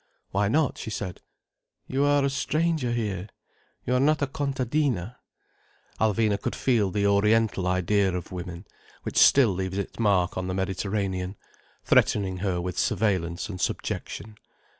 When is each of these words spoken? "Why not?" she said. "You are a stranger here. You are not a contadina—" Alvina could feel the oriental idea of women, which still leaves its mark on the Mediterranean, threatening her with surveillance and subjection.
"Why 0.31 0.47
not?" 0.47 0.79
she 0.79 0.89
said. 0.89 1.21
"You 1.85 2.03
are 2.05 2.25
a 2.25 2.29
stranger 2.31 2.91
here. 2.91 3.29
You 3.85 3.93
are 3.93 3.99
not 3.99 4.23
a 4.23 4.25
contadina—" 4.25 5.15
Alvina 5.99 6.41
could 6.41 6.55
feel 6.55 6.89
the 6.89 7.05
oriental 7.05 7.67
idea 7.67 8.11
of 8.11 8.31
women, 8.31 8.65
which 9.03 9.17
still 9.19 9.51
leaves 9.53 9.77
its 9.77 9.99
mark 9.99 10.39
on 10.39 10.47
the 10.47 10.55
Mediterranean, 10.55 11.35
threatening 11.83 12.37
her 12.37 12.59
with 12.59 12.79
surveillance 12.79 13.47
and 13.47 13.61
subjection. 13.61 14.37